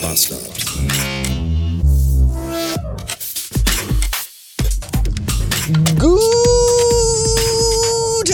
[0.00, 0.40] Bastard.
[5.98, 6.22] Guten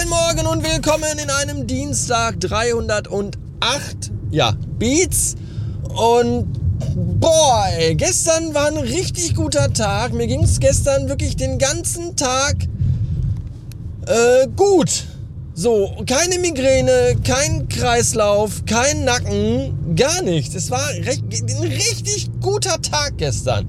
[0.09, 3.37] Morgen und willkommen in einem Dienstag 308.
[4.31, 5.35] Ja, Beats.
[5.95, 6.53] Und
[6.95, 10.13] boy, gestern war ein richtig guter Tag.
[10.13, 12.57] Mir ging es gestern wirklich den ganzen Tag
[14.07, 15.07] äh, gut.
[15.59, 20.55] So, keine Migräne, kein Kreislauf, kein Nacken, gar nichts.
[20.55, 23.65] Es war recht, ein richtig guter Tag gestern.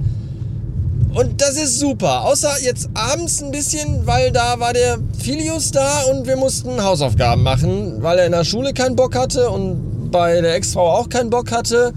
[1.13, 2.25] Und das ist super.
[2.25, 7.41] Außer jetzt abends ein bisschen, weil da war der Filius da und wir mussten Hausaufgaben
[7.41, 11.29] machen, weil er in der Schule keinen Bock hatte und bei der Ex-Frau auch keinen
[11.29, 11.93] Bock hatte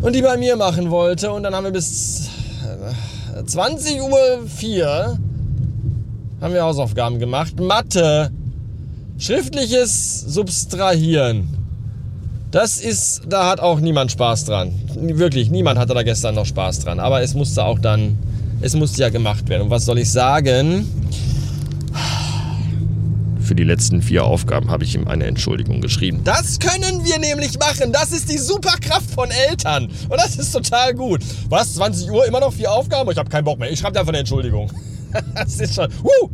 [0.00, 1.30] und die bei mir machen wollte.
[1.32, 2.30] Und dann haben wir bis
[3.44, 5.18] 20 Uhr 4
[6.40, 7.60] haben wir Hausaufgaben gemacht.
[7.60, 8.32] Mathe.
[9.18, 11.48] Schriftliches Substrahieren.
[12.50, 14.72] Das ist, da hat auch niemand Spaß dran.
[14.94, 17.00] Wirklich, niemand hatte da gestern noch Spaß dran.
[17.00, 18.18] Aber es musste auch dann,
[18.60, 19.62] es musste ja gemacht werden.
[19.62, 20.86] Und was soll ich sagen?
[23.40, 26.20] Für die letzten vier Aufgaben habe ich ihm eine Entschuldigung geschrieben.
[26.24, 27.90] Das können wir nämlich machen.
[27.92, 29.84] Das ist die Superkraft von Eltern.
[30.08, 31.22] Und das ist total gut.
[31.48, 31.74] Was?
[31.74, 33.10] 20 Uhr immer noch vier Aufgaben?
[33.10, 33.70] Ich habe keinen Bock mehr.
[33.70, 34.70] Ich schreibe einfach eine Entschuldigung.
[35.34, 35.88] Das ist schon.
[36.02, 36.30] Woo!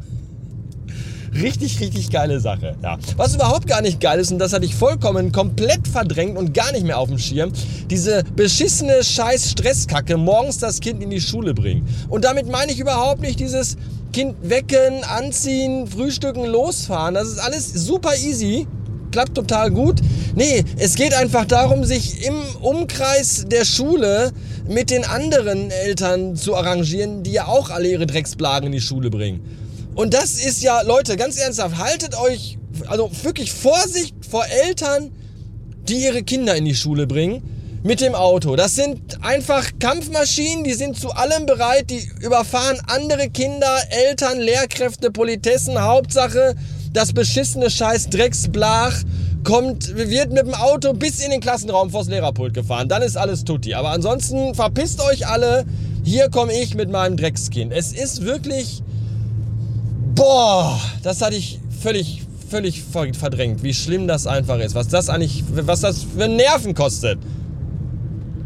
[1.35, 2.77] Richtig, richtig geile Sache.
[2.83, 2.99] Ja.
[3.17, 6.73] Was überhaupt gar nicht geil ist, und das hatte ich vollkommen komplett verdrängt und gar
[6.73, 7.53] nicht mehr auf dem Schirm,
[7.91, 11.87] diese beschissene scheiß Stresskacke, morgens das Kind in die Schule bringen.
[12.09, 13.77] Und damit meine ich überhaupt nicht dieses
[14.13, 17.15] Kind wecken, anziehen, frühstücken, losfahren.
[17.15, 18.67] Das ist alles super easy.
[19.11, 20.01] Klappt total gut.
[20.35, 24.33] Nee, es geht einfach darum, sich im Umkreis der Schule
[24.69, 29.09] mit den anderen Eltern zu arrangieren, die ja auch alle ihre Drecksblagen in die Schule
[29.09, 29.41] bringen.
[29.99, 35.11] Und das ist ja, Leute, ganz ernsthaft, haltet euch, also wirklich Vorsicht vor Eltern,
[35.89, 38.55] die ihre Kinder in die Schule bringen mit dem Auto.
[38.55, 45.11] Das sind einfach Kampfmaschinen, die sind zu allem bereit, die überfahren andere Kinder, Eltern, Lehrkräfte,
[45.11, 45.83] Politessen.
[45.83, 46.55] Hauptsache,
[46.93, 49.03] das beschissene Scheiß Drecksblach
[49.43, 52.89] kommt, wird mit dem Auto bis in den Klassenraum vors Lehrerpult gefahren.
[52.89, 53.75] Dann ist alles tutti.
[53.75, 55.65] Aber ansonsten verpisst euch alle.
[56.05, 57.73] Hier komme ich mit meinem Dreckskind.
[57.73, 58.85] Es ist wirklich
[60.19, 62.85] Boah, das hatte ich völlig, völlig
[63.17, 64.75] verdrängt, wie schlimm das einfach ist.
[64.75, 67.21] Was das eigentlich, was das für Nerven kostet.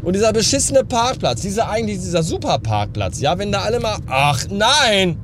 [0.03, 5.17] Und dieser beschissene Parkplatz, dieser eigentlich dieser Superparkplatz, ja, wenn da alle mal, ach nein!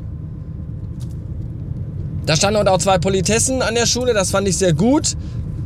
[2.25, 5.15] Da standen auch zwei Politessen an der Schule, das fand ich sehr gut.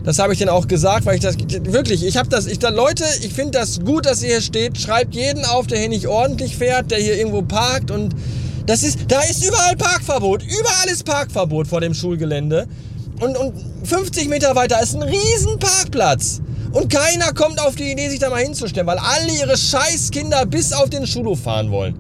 [0.04, 2.68] Das habe ich denen auch gesagt, weil ich das wirklich, ich habe das, ich da
[2.68, 4.78] Leute, ich finde das gut, dass ihr hier steht.
[4.78, 8.14] Schreibt jeden auf, der hier nicht ordentlich fährt, der hier irgendwo parkt und
[8.66, 10.44] das ist, da ist überall Parkverbot.
[10.44, 12.68] Überall ist Parkverbot vor dem Schulgelände.
[13.20, 13.54] Und, und
[13.84, 16.42] 50 Meter weiter ist ein riesen Parkplatz.
[16.72, 20.74] Und keiner kommt auf die Idee, sich da mal hinzustellen, weil alle ihre Scheißkinder bis
[20.74, 21.96] auf den Schulhof fahren wollen.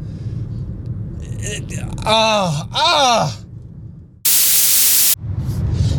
[2.03, 3.31] Ah, ah.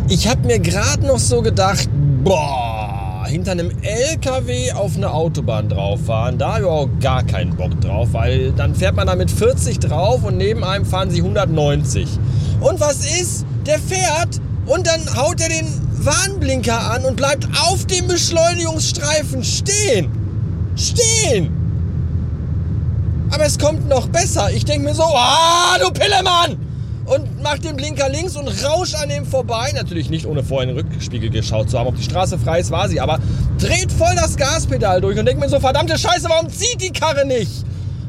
[0.08, 1.88] Ich habe mir gerade noch so gedacht,
[2.25, 2.63] boah
[3.34, 7.80] hinter einem LKW auf eine Autobahn drauf fahren, da habe ich auch gar keinen Bock
[7.80, 12.06] drauf, weil dann fährt man da mit 40 drauf und neben einem fahren sie 190.
[12.60, 13.44] Und was ist?
[13.66, 20.12] Der fährt und dann haut er den Warnblinker an und bleibt auf dem Beschleunigungsstreifen stehen.
[20.76, 21.50] Stehen!
[23.32, 24.52] Aber es kommt noch besser.
[24.52, 26.63] Ich denke mir so, ah, du Pillemann!
[27.06, 29.70] Und macht den Blinker links und rauscht an dem vorbei.
[29.75, 32.70] Natürlich nicht ohne vorher in den Rückspiegel geschaut zu haben, ob die Straße frei ist,
[32.70, 33.00] war sie.
[33.00, 33.19] Aber
[33.59, 37.26] dreht voll das Gaspedal durch und denkt mir so, verdammte Scheiße, warum zieht die Karre
[37.26, 37.64] nicht?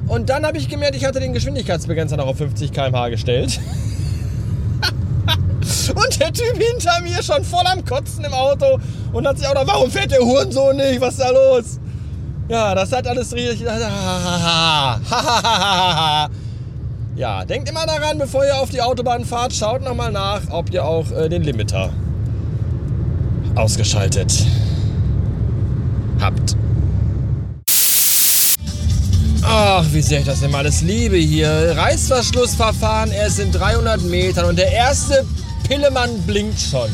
[0.07, 3.59] Und dann habe ich gemerkt, ich hatte den Geschwindigkeitsbegrenzer noch auf 50 km/h gestellt.
[5.95, 8.79] und der Typ hinter mir schon voll am Kotzen im Auto
[9.11, 11.01] und hat sich auch noch, warum fährt der Hurensohn nicht?
[11.01, 11.79] Was ist da los?
[12.47, 13.65] Ja, das hat alles richtig.
[17.15, 20.83] Ja, denkt immer daran, bevor ihr auf die Autobahn fahrt, schaut nochmal nach, ob ihr
[20.83, 21.93] auch äh, den Limiter
[23.55, 24.45] ausgeschaltet
[26.19, 26.57] habt.
[29.43, 31.75] Ach, wie sehr ich das immer alles liebe hier.
[31.77, 35.25] Reißverschlussverfahren erst in 300 Metern und der erste
[35.69, 36.89] Pillemann blinkt schon.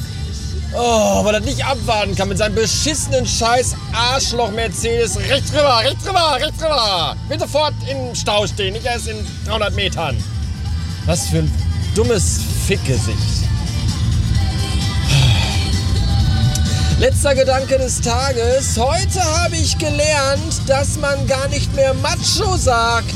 [0.74, 5.18] Oh, weil er nicht abwarten kann mit seinem beschissenen Scheiß Arschloch Mercedes.
[5.18, 7.16] Rechts rüber, rechts rüber, rechts rüber.
[7.28, 10.24] Will sofort im Stau stehen, nicht erst in 300 Metern.
[11.06, 11.52] Was für ein
[11.94, 13.18] dummes Fickgesicht.
[17.00, 18.78] Letzter Gedanke des Tages.
[18.78, 23.16] Heute habe ich gelernt, dass man gar nicht mehr Macho sagt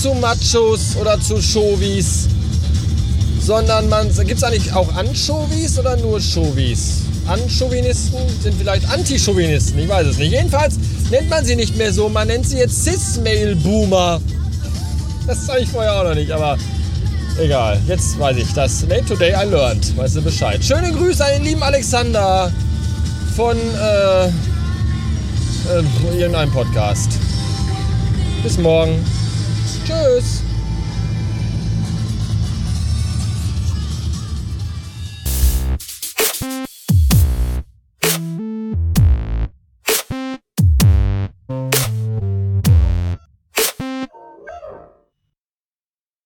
[0.00, 2.28] zu Machos oder zu Chauvis
[3.44, 4.08] sondern man.
[4.14, 7.02] Gibt es eigentlich auch Anchovies oder nur Chauvis?
[7.26, 10.32] Anchauvinisten sind vielleicht Antichauvinisten, ich weiß es nicht.
[10.32, 10.74] Jedenfalls
[11.10, 12.08] nennt man sie nicht mehr so.
[12.08, 14.20] Man nennt sie jetzt Cis-Mail-Boomer.
[15.26, 16.58] Das habe ich vorher auch noch nicht, aber
[17.38, 17.80] egal.
[17.86, 18.82] Jetzt weiß ich das.
[18.82, 19.96] Name Today I learned.
[19.96, 20.62] Weißt du Bescheid.
[20.62, 22.52] Schöne Grüße an den lieben Alexander
[23.34, 24.30] von äh, äh,
[26.18, 27.10] irgendeinem Podcast.
[28.42, 29.02] Bis morgen.
[29.86, 30.43] Tschüss.